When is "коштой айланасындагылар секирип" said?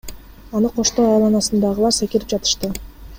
0.77-2.35